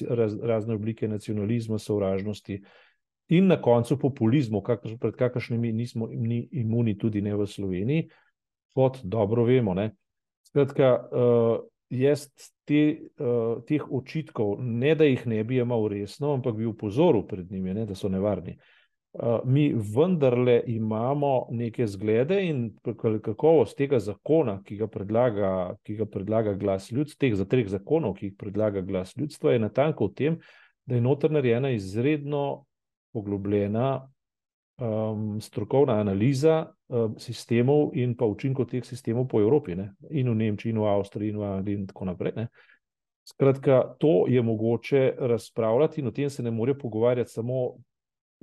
razne 0.49 0.79
oblike 0.79 1.09
nacionalizma, 1.09 1.77
sovražnosti, 1.77 2.63
in 3.29 3.51
na 3.53 3.59
koncu 3.61 3.99
populizmu, 4.01 4.63
kakr, 4.65 4.95
pred 4.97 5.19
kakršnimi 5.21 5.73
nismo 5.77 6.09
ni 6.09 6.47
imuni, 6.63 6.97
tudi 6.97 7.21
ne 7.21 7.37
v 7.37 7.45
Sloveniji, 7.45 8.07
kot 8.73 9.03
dobro 9.05 9.45
vemo. 9.45 9.77
Ne. 9.77 9.91
Skratka, 10.49 10.95
uh, 10.97 11.61
jaz 11.93 12.25
te, 12.65 12.83
uh, 13.21 13.61
teh 13.69 13.85
očitkov, 13.85 14.57
ne 14.65 14.97
da 14.97 15.05
jih 15.05 15.29
ne 15.29 15.45
bi 15.45 15.61
imel 15.61 15.91
resno, 15.93 16.33
ampak 16.41 16.57
bi 16.57 16.65
upozoril 16.65 17.29
pred 17.29 17.53
njimi, 17.53 17.77
ne, 17.77 17.85
da 17.85 17.93
so 17.93 18.09
nevarni. 18.09 18.57
Uh, 18.57 18.78
mi 19.45 19.73
vendarle 19.73 20.63
imamo 20.67 21.47
neke 21.51 21.87
zglede 21.87 22.43
in 22.45 22.77
kakovost 23.23 23.77
tega 23.77 23.99
zakona, 23.99 24.59
ki 24.65 24.77
ga 24.77 24.87
predlaga, 24.87 25.51
ki 25.83 25.97
ga 25.97 26.07
predlaga 26.07 26.53
glas 26.55 26.91
ljudstva, 26.93 27.19
teh 27.19 27.35
za 27.35 27.47
treh 27.49 27.69
zakonov, 27.69 28.15
ki 28.19 28.27
jih 28.27 28.37
predlaga 28.39 28.81
glas 28.81 29.17
ljudstva, 29.17 29.53
je 29.53 29.65
natanko 29.65 30.11
v 30.11 30.15
tem, 30.15 30.39
da 30.87 30.95
je 30.95 31.01
noter 31.01 31.33
narejena 31.33 31.71
izredno 31.71 32.65
poglobljena 33.13 34.09
um, 34.79 35.41
strokovna 35.41 35.99
analiza 36.01 36.67
um, 36.89 37.19
sistemov 37.19 37.91
in 37.97 38.15
pa 38.17 38.27
učinkov 38.27 38.69
teh 38.71 38.85
sistemov 38.85 39.29
po 39.29 39.41
Evropi, 39.41 39.75
ne? 39.75 39.93
in 40.11 40.31
v 40.31 40.35
Nemčiji, 40.35 40.73
in 40.73 40.81
v 40.85 40.89
Avstriji, 40.89 41.33
in 41.33 41.39
v 41.41 41.49
Angliji, 41.49 41.81
in 41.81 41.87
tako 41.87 42.13
naprej. 42.13 42.33
Ne? 42.37 42.49
Skratka, 43.29 43.83
to 43.99 44.25
je 44.29 44.43
mogoče 44.43 45.15
razpravljati, 45.19 46.01
in 46.01 46.07
o 46.07 46.11
tem 46.11 46.31
se 46.31 46.43
ne 46.43 46.51
morejo 46.51 46.79
pogovarjati 46.79 47.31
samo 47.31 47.75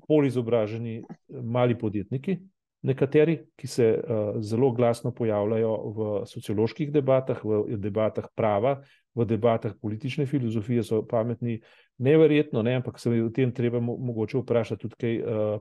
polizobraženi 0.08 1.00
mali 1.44 1.78
podjetniki, 1.78 2.38
nekateri, 2.86 3.40
ki 3.58 3.68
se 3.68 3.88
uh, 3.98 4.42
zelo 4.46 4.72
glasno 4.72 5.12
pojavljajo 5.12 5.72
v 5.96 6.10
socioloških 6.30 6.92
debatah, 6.94 7.42
v 7.44 7.80
debatah 7.82 8.28
prava, 8.36 8.78
v 9.16 9.26
debatah 9.26 9.74
politične 9.82 10.26
filozofije, 10.30 10.84
so 10.84 11.02
pametni, 11.08 11.60
neverjetno, 11.98 12.62
ne, 12.62 12.76
ampak 12.82 13.00
se 13.00 13.10
v 13.10 13.32
tem 13.34 13.54
treba 13.56 13.80
mogoče 13.80 14.44
vprašati 14.44 14.82
tudi 14.82 15.02
kaj 15.02 15.18
uh, 15.24 15.58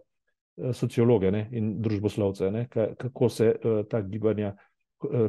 sociologe 0.74 1.32
ne, 1.34 1.48
in 1.52 1.74
družboslovce, 1.82 2.50
ne, 2.50 2.68
kako 2.68 3.28
se 3.28 3.50
uh, 3.54 3.82
ta 3.90 4.02
gibanja 4.02 4.54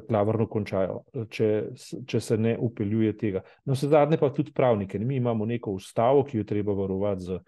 klavrno 0.08 0.48
končajo, 0.48 1.02
če, 1.32 1.48
če 2.08 2.20
se 2.22 2.38
ne 2.40 2.54
upeljuje 2.62 3.16
tega. 3.20 3.42
No, 3.66 3.76
vse 3.76 3.90
zadnje 3.92 4.20
pa 4.22 4.30
tudi 4.34 4.54
pravnike. 4.56 5.00
Mi 5.00 5.18
imamo 5.20 5.46
neko 5.46 5.74
ustavo, 5.76 6.24
ki 6.24 6.38
jo 6.40 6.48
treba 6.48 6.74
varovati 6.78 7.26
z, 7.26 7.40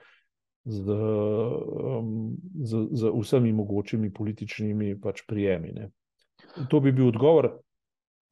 z, 0.67 0.91
um, 0.91 2.35
z, 2.63 2.87
z 2.91 3.11
vsemi 3.21 3.53
mogočimi 3.53 4.11
političnimi 4.13 4.97
pač 4.99 5.23
prijemi. 5.27 5.71
Ne. 5.71 5.89
To 6.69 6.79
bi 6.79 6.91
bil 6.91 7.07
odgovor. 7.07 7.51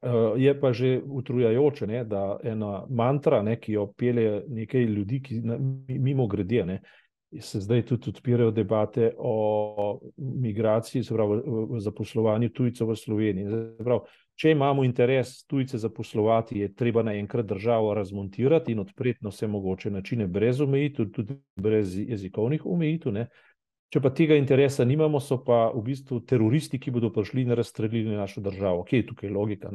Uh, 0.06 0.36
je 0.38 0.52
pa 0.60 0.70
že 0.74 1.00
utrujajoče, 1.02 1.88
ne, 1.88 2.04
da 2.06 2.38
ena 2.44 2.84
mantra, 2.90 3.40
ne, 3.42 3.56
ki 3.58 3.74
jo 3.74 3.88
pelje 3.98 4.44
nekaj 4.48 4.84
ljudi, 4.86 5.22
ki 5.24 5.40
na, 5.42 5.58
mimo 5.88 6.28
grede, 6.28 6.66
ne, 6.66 6.76
se 7.42 7.60
zdaj 7.60 7.86
tudi 7.90 8.12
odpirajo 8.14 8.52
debate 8.52 9.14
o 9.18 10.00
migraciji, 10.18 11.04
se 11.04 11.14
pravi, 11.14 11.40
zaposlovanju 11.80 12.50
tujcev 12.54 12.92
v 12.92 12.96
Sloveniji. 12.96 13.64
Pravi, 13.80 14.02
če 14.36 14.52
imamo 14.52 14.84
interes 14.84 15.46
tujce 15.48 15.78
zaposlovati, 15.80 16.60
je 16.60 16.74
treba 16.76 17.04
naenkrat 17.04 17.46
državo 17.48 17.94
razmontirati 17.94 18.72
in 18.72 18.80
odpreti 18.84 19.24
na 19.24 19.32
vse 19.32 19.48
mogoče 19.48 19.92
načine, 19.92 20.28
brez 20.28 20.60
omejitev, 20.62 21.12
tudi 21.16 21.38
brez 21.56 21.96
jezikovnih 21.98 22.66
omejitev. 22.66 23.24
Če 23.94 24.02
pa 24.04 24.12
tega 24.12 24.36
interesa 24.36 24.84
nimamo, 24.84 25.22
so 25.24 25.38
pa 25.46 25.70
v 25.72 25.86
bistvu 25.86 26.20
teroristi, 26.28 26.80
ki 26.82 26.92
bodo 26.92 27.14
prišli 27.16 27.46
in 27.46 27.56
razstrelili 27.56 28.18
našo 28.18 28.44
državo. 28.44 28.84
Kje 28.84 29.00
je 29.00 29.08
tukaj 29.08 29.32
logika? 29.32 29.72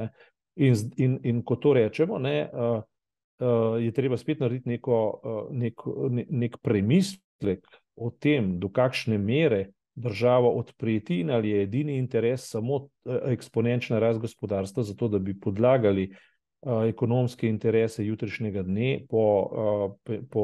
In, 0.61 0.77
in, 0.97 1.19
in 1.25 1.43
ko 1.47 1.57
to 1.57 1.73
rečemo, 1.79 2.19
ne, 2.21 2.37
uh, 2.53 2.83
uh, 3.41 3.79
je 3.81 3.93
treba 3.97 4.19
spet 4.21 4.43
narediti 4.45 4.75
neko, 4.75 4.99
uh, 5.23 5.43
nek, 5.57 5.87
ne, 6.11 6.27
nek 6.29 6.59
premislek 6.61 7.65
o 7.97 8.11
tem, 8.11 8.59
do 8.61 8.69
kakšne 8.69 9.17
mere 9.17 9.71
državo 9.95 10.51
odpreti 10.51 11.21
in 11.21 11.31
ali 11.31 11.51
je 11.51 11.63
edini 11.63 11.97
interes 11.99 12.51
samo 12.51 12.89
eksponenčna 13.05 13.99
rast 13.99 14.21
gospodarstva, 14.21 14.83
zato 14.83 15.09
da 15.09 15.19
bi 15.19 15.41
podlagali 15.41 16.11
uh, 16.11 16.19
ekonomske 16.89 17.49
interese 17.49 18.05
jutrišnjega 18.07 18.63
dne, 18.63 19.07
po, 19.09 20.03
po 20.31 20.43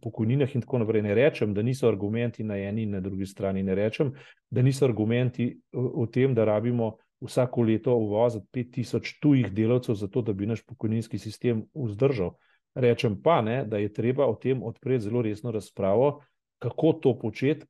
pokojninah 0.00 0.54
in 0.54 0.64
tako 0.64 0.78
naprej. 0.78 1.02
Ne 1.02 1.14
rečem, 1.14 1.54
da 1.54 1.62
niso 1.62 1.88
argumenti 1.88 2.44
na 2.44 2.56
eni 2.56 2.82
in 2.82 2.90
na 2.96 3.00
drugi 3.00 3.26
strani. 3.26 3.62
Ne 3.62 3.74
rečem, 3.74 4.12
da 4.50 4.62
niso 4.62 4.84
argumenti 4.84 5.52
v 5.72 6.06
tem, 6.12 6.34
da 6.34 6.44
rabimo 6.44 6.96
vsako 7.20 7.62
leto 7.62 7.96
uvoziti 7.96 8.46
5000 8.52 9.18
tujih 9.20 9.52
delavcev, 9.52 9.94
zato 9.94 10.22
da 10.22 10.32
bi 10.32 10.46
naš 10.46 10.64
pokojninski 10.66 11.18
sistem 11.18 11.66
vzdržal. 11.74 12.32
Rečem 12.74 13.20
pa, 13.22 13.40
ne, 13.42 13.64
da 13.64 13.78
je 13.78 13.92
treba 13.92 14.26
o 14.26 14.34
tem 14.34 14.62
odpreti 14.62 15.04
zelo 15.04 15.22
resno 15.22 15.50
razpravo, 15.50 16.22
kako 16.58 16.92
to 16.92 17.18
početi, 17.18 17.66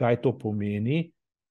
kaj 0.00 0.22
to 0.24 0.32
pomeni, 0.38 1.10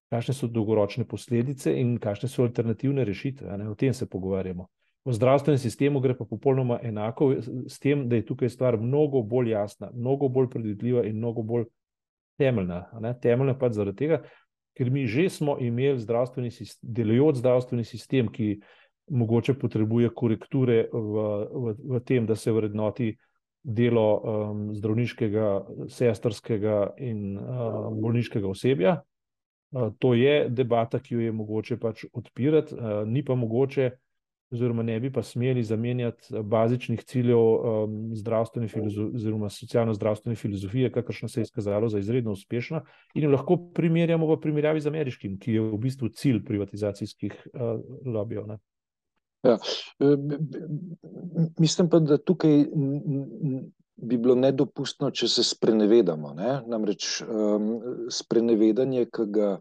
kakšne 0.10 0.34
so 0.34 0.50
dolgoročne 0.50 1.06
posledice 1.06 1.74
in 1.78 1.98
kakšne 2.02 2.30
so 2.30 2.44
alternativne 2.48 3.06
rešitve. 3.06 3.58
Ne, 3.62 3.70
o 3.70 3.78
tem 3.78 3.94
se 3.94 4.10
pogovarjamo. 4.10 4.66
V 5.06 5.14
zdravstvenem 5.16 5.62
sistemu 5.62 6.02
gre 6.04 6.16
pa 6.18 6.26
popolnoma 6.28 6.80
enako, 6.84 7.32
s 7.70 7.80
tem, 7.80 8.04
da 8.10 8.18
je 8.18 8.26
tukaj 8.28 8.50
stvar 8.52 8.78
mnogo 8.78 9.22
bolj 9.24 9.54
jasna, 9.54 9.92
mnogo 9.94 10.28
bolj 10.28 10.50
predvidljiva 10.50 11.06
in 11.08 11.18
mnogo 11.18 11.46
bolj 11.46 11.70
temeljna. 12.38 12.84
Ne? 13.00 13.14
Temeljna 13.22 13.56
pa 13.58 13.70
zaradi 13.74 13.98
tega, 14.04 14.20
ker 14.78 14.92
mi 14.92 15.06
že 15.08 15.30
smo 15.30 15.58
imeli 15.60 16.00
zdravstveni 16.00 16.52
sistem, 16.52 16.94
delujoč 16.94 17.40
zdravstveni 17.40 17.84
sistem, 17.84 18.28
ki 18.32 18.60
mogoče 19.10 19.56
potrebuje 19.60 20.12
korekture 20.16 20.84
v, 20.92 21.26
v, 21.50 21.74
v 21.96 22.04
tem, 22.06 22.28
da 22.30 22.36
se 22.36 22.52
vrednoti 22.52 23.14
delo 23.64 24.08
um, 24.18 24.66
zdravniškega, 24.76 25.48
sestrskega 25.92 26.94
in 26.98 27.38
uh, 27.38 27.90
bolniškega 27.94 28.48
osebja. 28.48 29.00
Uh, 29.72 29.92
to 30.00 30.14
je 30.18 30.50
debata, 30.50 31.00
ki 31.00 31.16
jo 31.16 31.26
je 31.28 31.32
mogoče 31.36 31.80
pač 31.80 32.06
odpirati, 32.14 32.76
uh, 32.76 33.04
ni 33.08 33.24
pa 33.26 33.36
mogoče 33.36 33.92
oziroma 34.52 34.84
ne 34.84 35.00
bi 35.00 35.12
pa 35.14 35.24
smeli 35.24 35.64
zamenjati 35.64 36.36
eh, 36.36 36.42
bazičnih 36.42 37.04
ciljev 37.04 37.40
um, 37.40 38.16
zdravstvene 38.16 38.68
oziroma 39.14 39.50
socialno-zdravstvene 39.50 40.36
filozofije, 40.36 40.92
kakršna 40.92 41.30
se 41.30 41.40
je 41.40 41.44
izkazalo 41.44 41.90
za 41.90 42.00
izredno 42.00 42.32
uspešna, 42.32 42.82
in 43.14 43.24
jo 43.24 43.32
lahko 43.32 43.58
primerjamo 43.76 44.28
v 44.28 44.40
primerjavi 44.42 44.82
z 44.82 44.88
ameriškim, 44.88 45.38
ki 45.40 45.54
je 45.54 45.62
v 45.62 45.78
bistvu 45.78 46.10
cilj 46.10 46.44
privatizacijskih 46.46 47.48
uh, 47.54 47.62
lobijev. 48.06 48.48
Ja. 49.44 49.58
Eh, 50.00 50.18
mislim 51.60 51.90
pa, 51.90 52.00
da 52.00 52.18
tukaj 52.18 52.66
bi 54.02 54.18
bilo 54.18 54.36
nedopustno, 54.36 55.12
če 55.12 55.28
se 55.28 55.44
sprenevedamo. 55.44 56.34
Ne? 56.38 56.60
Namreč 56.68 57.22
um, 57.24 57.70
sprenevedanje, 58.12 59.06
ki 59.12 59.28
ga 59.36 59.52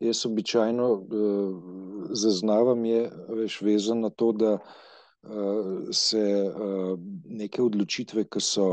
jaz 0.00 0.24
običajno 0.28 0.88
uh, 0.92 1.72
zaznavam, 2.16 2.84
je 2.84 3.02
veš, 3.42 3.60
vezan 3.64 4.04
na 4.04 4.10
to, 4.10 4.32
da 4.32 4.54
uh, 4.58 5.90
se 5.92 6.24
uh, 6.48 6.94
neke 7.24 7.62
odločitve, 7.62 8.26
ki 8.28 8.44
so 8.44 8.68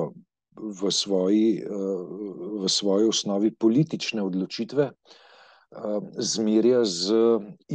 v 0.57 0.91
svoji, 0.91 1.63
uh, 1.63 2.63
v 2.63 2.71
svoji 2.71 3.11
osnovi 3.11 3.51
politične 3.51 4.23
odločitve, 4.23 4.89
uh, 4.91 5.99
zmerja 6.17 6.83
z 6.85 7.19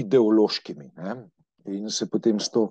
ideološkimi. 0.05 0.93
Ne? 0.97 1.21
In 1.71 1.91
se 1.91 2.09
potem 2.11 2.41
s 2.41 2.51
to 2.51 2.69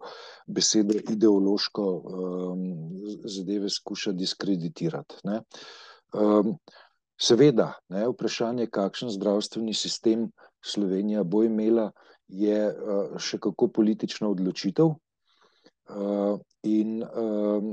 besedo 0.47 0.93
ideološko 0.99 1.83
um, 1.95 2.63
zadeve 3.23 3.69
skuša 3.69 4.11
diskreditirati. 4.11 5.15
Um, 6.13 6.57
seveda, 7.21 7.73
ne, 7.89 8.07
vprašanje, 8.11 8.67
kakšen 8.67 9.13
zdravstveni 9.15 9.73
sistem 9.73 10.31
Slovenija 10.61 11.23
bo 11.23 11.43
imela, 11.43 11.91
je 12.27 12.67
uh, 12.67 13.15
še 13.19 13.39
kako 13.39 13.67
politična 13.67 14.29
odločitev. 14.29 14.95
Uh, 15.91 16.39
in 16.63 17.01
uh, 17.03 17.63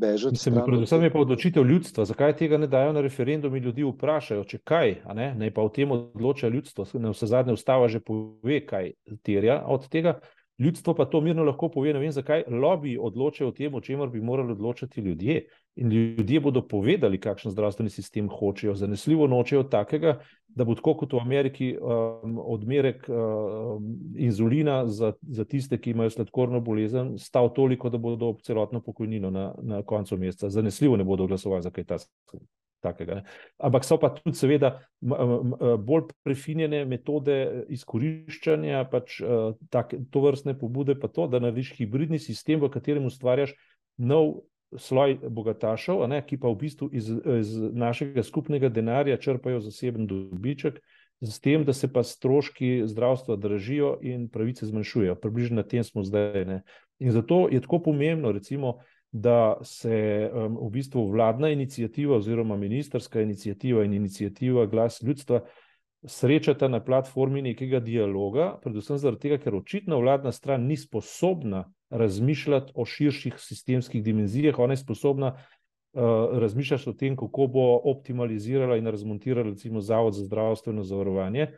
bežati. 0.00 0.32
Mislim, 0.32 0.60
predvsem 0.66 1.02
je 1.02 1.12
pa 1.12 1.18
odločitev 1.18 1.64
ljudstva. 1.64 2.04
Zakaj 2.04 2.36
tega 2.36 2.58
ne 2.58 2.66
dajo 2.66 2.92
na 2.92 3.00
referendum 3.00 3.56
in 3.56 3.64
ljudi 3.64 3.84
vprašajo, 3.84 4.44
če 4.44 4.58
kaj, 4.64 4.94
ne? 5.14 5.32
ne 5.34 5.50
pa 5.54 5.64
o 5.64 5.68
tem 5.72 5.90
odloča 5.92 6.48
ljudstvo. 6.48 6.86
Na 7.00 7.14
vse 7.14 7.26
zadnje 7.26 7.56
ustava 7.56 7.88
že 7.88 8.00
pove, 8.00 8.60
kaj 8.66 8.92
terja 9.22 9.62
od 9.66 9.88
tega. 9.88 10.18
Ljudstvo 10.60 10.94
pa 10.94 11.04
to 11.04 11.20
mirno 11.20 11.44
lahko 11.44 11.68
pove. 11.72 11.92
Ne 11.92 12.00
vem, 12.02 12.12
zakaj 12.12 12.42
lobiji 12.48 12.98
odločajo 13.00 13.48
o 13.48 13.52
tem, 13.56 13.74
o 13.74 13.80
čemer 13.80 14.08
bi 14.08 14.20
morali 14.20 14.52
odločati 14.52 15.00
ljudje. 15.00 15.44
In 15.76 15.92
ljudje 15.92 16.40
bodo 16.40 16.60
povedali, 16.68 17.20
kakšen 17.20 17.52
zdravstveni 17.54 17.90
sistem 17.90 18.28
hočejo. 18.28 18.74
Zanesljivo 18.74 19.26
nočejo 19.26 19.62
takega, 19.62 20.18
da 20.48 20.64
bo 20.64 20.74
tako 20.74 20.94
kot 21.00 21.12
v 21.16 21.22
Ameriki 21.22 21.70
um, 21.78 22.36
odmerek 22.44 23.08
um, 23.08 23.88
inzulina 24.18 24.86
za, 24.86 25.12
za 25.22 25.44
tiste, 25.44 25.78
ki 25.80 25.94
imajo 25.94 26.10
sladkorno 26.10 26.60
bolezen, 26.60 27.14
stal 27.18 27.48
toliko, 27.54 27.88
da 27.88 27.98
bodo 27.98 28.34
celotno 28.44 28.82
pokojnino 28.84 29.30
na, 29.30 29.54
na 29.62 29.82
koncu 29.82 30.18
meseca. 30.18 30.50
Zanesljivo 30.50 30.96
ne 30.96 31.04
bodo 31.04 31.26
glasovali 31.26 31.62
za 31.62 31.70
kaj 31.70 31.84
tasega. 31.84 32.44
Takega, 32.80 33.18
Ampak 33.60 33.84
so 33.84 33.98
pa 34.00 34.08
tudi, 34.14 34.32
seveda, 34.38 34.70
bolj 35.00 36.06
prefinjene 36.24 36.86
metode 36.88 37.66
izkoriščanja, 37.76 38.86
pač 38.88 39.18
tak, 39.68 39.92
to 40.08 40.22
vrstne 40.24 40.56
pobude, 40.56 40.96
pa 40.96 41.10
to, 41.12 41.26
da 41.28 41.42
narediš 41.44 41.74
hibridni 41.76 42.20
sistem, 42.22 42.62
v 42.62 42.72
katerem 42.72 43.04
ustvarjaš 43.10 43.52
nov 44.00 44.46
sloj 44.80 45.18
bogatašev, 45.28 46.06
ne, 46.08 46.22
ki 46.24 46.38
pa 46.40 46.48
v 46.48 46.58
bistvu 46.62 46.88
iz, 46.94 47.10
iz 47.10 47.52
našega 47.58 48.24
skupnega 48.24 48.70
denarja 48.72 49.18
črpajo 49.20 49.60
zaseben 49.66 50.08
dobiček, 50.08 50.80
z 51.20 51.40
tem, 51.40 51.64
da 51.64 51.72
se 51.72 51.92
pa 51.92 52.02
stroški 52.02 52.86
zdravstva 52.88 53.36
dražijo 53.36 53.98
in 54.02 54.28
pravice 54.32 54.66
zmanjšujejo. 54.66 55.18
Približno 55.20 55.60
na 55.60 55.62
tem 55.68 55.84
smo 55.84 56.04
zdaj. 56.04 56.44
Ne. 56.48 56.62
In 56.98 57.12
zato 57.12 57.46
je 57.52 57.60
tako 57.60 57.82
pomembno, 57.90 58.32
recimo, 58.32 58.78
da 59.12 59.56
se 59.62 60.30
um, 60.32 60.58
v 60.66 60.70
bistvu 60.70 61.08
vladna 61.10 61.50
inicijativa 61.50 62.16
oziroma 62.16 62.56
ministerska 62.56 63.20
inicijativa 63.20 63.84
in 63.84 63.94
inicijativa 63.94 64.66
glas 64.66 65.02
ljudstva 65.02 65.40
srečata 66.04 66.68
na 66.68 66.80
platformi 66.84 67.42
nekega 67.42 67.80
dialoga, 67.80 68.54
predvsem 68.62 68.98
zaradi 68.98 69.20
tega, 69.20 69.38
ker 69.38 69.54
očitno 69.54 69.98
vladna 70.00 70.32
stran 70.32 70.64
ni 70.66 70.76
sposobna 70.76 71.66
razmišljati 71.90 72.72
o 72.74 72.84
širših 72.84 73.34
sistemskih 73.38 74.02
dimenzijah, 74.02 74.58
ona 74.58 74.72
je 74.72 74.84
sposobna 74.84 75.34
uh, 75.34 76.02
razmišljati 76.40 76.90
o 76.90 76.92
tem, 76.92 77.16
kako 77.16 77.46
bo 77.46 77.66
optimalizirala 77.84 78.76
in 78.76 78.86
razmontirala, 78.86 79.50
recimo, 79.50 79.80
Zavod 79.80 80.14
za 80.14 80.24
zdravstveno 80.24 80.82
zavarovanje. 80.82 81.50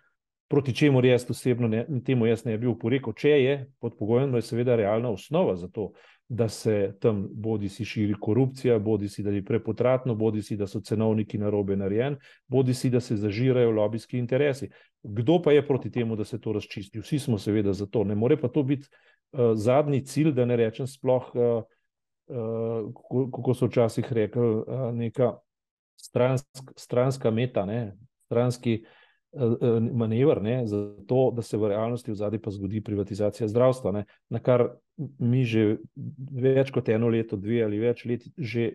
Proti 0.48 0.74
čemu 0.74 1.04
jaz 1.04 1.24
osebno 1.30 1.68
ne, 1.68 1.86
temu 2.04 2.26
jaz 2.26 2.44
ne 2.44 2.58
bi 2.58 2.66
uporekel, 2.66 3.12
če 3.12 3.30
je 3.30 3.54
pod 3.80 3.94
pogojem, 3.98 4.32
da 4.32 4.36
je 4.36 4.42
seveda 4.42 4.76
realna 4.76 5.10
osnova 5.10 5.56
za 5.56 5.68
to, 5.68 5.92
da 6.32 6.48
se 6.48 6.96
tam 7.00 7.28
bodi 7.32 7.68
si 7.68 7.84
širi 7.84 8.14
korupcija, 8.20 8.78
bodi 8.78 9.08
si 9.08 9.22
da 9.22 9.30
je 9.30 9.44
prepotratno, 9.44 10.14
bodi 10.14 10.42
si 10.42 10.56
da 10.56 10.66
so 10.66 10.80
cenovniki 10.80 11.38
na 11.38 11.50
robe 11.50 11.76
narejen, 11.76 12.16
bodi 12.48 12.74
si 12.74 12.90
da 12.90 13.00
se 13.00 13.16
zažirajo 13.16 13.70
lobijski 13.70 14.18
interesi. 14.18 14.70
Kdo 15.02 15.42
pa 15.42 15.52
je 15.52 15.66
proti 15.66 15.90
temu, 15.90 16.16
da 16.16 16.24
se 16.24 16.40
to 16.40 16.52
razčisti? 16.52 17.00
Vsi 17.00 17.18
smo 17.18 17.38
seveda 17.38 17.72
za 17.72 17.86
to. 17.86 18.04
Ne 18.04 18.14
more 18.14 18.36
pa 18.40 18.48
to 18.48 18.62
biti 18.62 18.88
uh, 19.32 19.52
zadnji 19.54 20.00
cilj, 20.06 20.32
da 20.32 20.44
ne 20.44 20.56
rečem 20.56 20.86
sploh, 20.86 21.28
uh, 21.34 21.62
uh, 22.32 23.28
kako 23.36 23.54
so 23.54 23.68
včasih 23.68 24.12
rekli, 24.12 24.48
uh, 24.48 24.88
neka 24.94 25.34
stransk, 26.00 26.72
stranska 26.76 27.30
meta, 27.30 27.66
ne? 27.66 27.92
stranski 28.24 28.80
uh, 28.80 29.01
manever, 29.92 30.42
ne? 30.42 30.66
za 30.66 30.96
to, 31.08 31.30
da 31.36 31.42
se 31.42 31.56
v 31.56 31.68
realnosti 31.68 32.10
v 32.10 32.14
zadnji 32.14 32.38
pa 32.38 32.50
zgodi 32.50 32.82
privatizacija 32.84 33.48
zdravstva, 33.48 33.92
ne? 33.92 34.04
na 34.28 34.38
kar 34.38 34.68
mi 35.18 35.44
že 35.44 35.78
več 36.30 36.70
kot 36.70 36.88
eno 36.92 37.08
leto, 37.08 37.36
dve 37.36 37.62
ali 37.64 37.80
več 37.80 38.04
let 38.04 38.28
že 38.36 38.72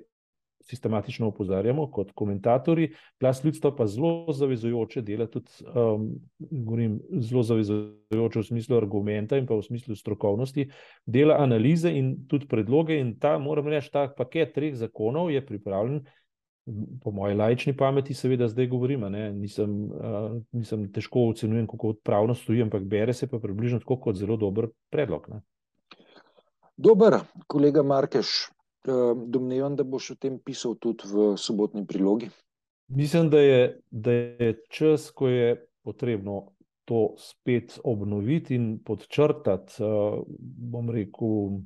sistematično 0.68 1.28
opozarjamo 1.28 1.86
kot 1.92 2.12
komentatorji, 2.12 2.90
glas 3.20 3.44
ljudstva 3.44 3.72
pa 3.76 3.86
zelo 3.88 4.34
zavezujoče 4.34 5.02
dela, 5.02 5.28
tudi 5.32 5.52
um, 5.64 6.10
govorim, 6.40 7.00
zelo 7.24 7.44
zavezujoče 7.44 8.40
v 8.40 8.44
smislu 8.44 8.78
argumenta 8.78 9.38
in 9.38 9.48
pa 9.48 9.56
v 9.56 9.64
smislu 9.64 9.96
strokovnosti, 9.96 10.68
dela 11.06 11.38
analize 11.40 11.94
in 11.94 12.16
tudi 12.28 12.50
predloge. 12.52 13.00
In 13.00 13.16
ta, 13.20 13.38
moram 13.40 13.70
reči, 13.72 13.94
ta 13.94 14.08
paket 14.18 14.56
treh 14.58 14.76
zakonov 14.76 15.32
je 15.32 15.46
pripravljen. 15.46 16.02
Po 17.04 17.12
moji 17.16 17.36
lajčni 17.36 17.72
pameti, 17.78 18.14
seveda, 18.14 18.50
zdaj 18.52 18.68
govorim, 18.68 19.06
nisem, 19.38 19.76
uh, 19.88 20.34
nisem 20.52 20.90
težko 20.92 21.30
ocenjujem, 21.30 21.68
kako 21.68 21.94
pravno 22.04 22.36
stoji, 22.36 22.66
ampak 22.66 22.84
bere 22.84 23.14
se 23.14 23.30
pa 23.32 23.40
približno 23.40 23.80
tako 23.80 24.00
kot 24.04 24.20
zelo 24.20 24.36
dober 24.38 24.68
predlog. 24.92 25.30
Ne. 25.32 25.42
Dober, 26.76 27.22
kolega 27.48 27.84
Markeš, 27.88 28.34
Ehm, 28.88 29.32
domnevam, 29.32 29.76
da 29.76 29.84
boš 29.84 30.12
o 30.12 30.16
tem 30.16 30.38
pisal 30.40 30.78
tudi 30.80 31.10
v 31.12 31.34
sobotni 31.38 31.84
prilogi. 31.88 32.30
Mislim, 32.88 33.30
da 33.30 33.40
je, 33.40 33.80
da 33.92 34.12
je 34.12 34.54
čas, 34.70 35.10
ko 35.12 35.28
je 35.28 35.58
potrebno 35.84 36.54
to 36.88 37.16
spet 37.20 37.80
obnoviti 37.84 38.56
in 38.56 38.78
podčrtati, 38.80 39.84
uh, 39.84 40.22
bom 40.72 40.88
rekel, 40.90 41.60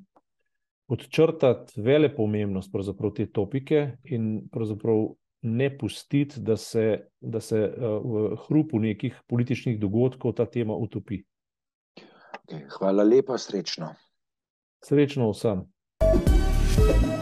podčrtati 0.91 1.80
vele 1.82 2.10
pomembnost 2.15 2.71
te 3.15 3.25
topike 3.32 3.97
in 4.12 4.49
pravzaprav 4.51 5.06
ne 5.41 5.69
pustiti, 5.77 6.41
da 6.41 6.58
se, 6.58 6.99
da 7.19 7.39
se 7.39 7.62
uh, 7.63 8.04
v 8.04 8.36
hrupu 8.47 8.80
nekih 8.80 9.21
političnih 9.27 9.80
dogodkov 9.80 10.36
ta 10.36 10.45
tema 10.45 10.75
utopi. 10.75 11.23
Okay, 12.43 12.67
hvala 12.77 13.04
lepa, 13.04 13.38
srečno. 13.38 13.95
Srečno 14.84 15.32
vsem. 15.32 15.65
thank 16.01 17.06
you 17.06 17.20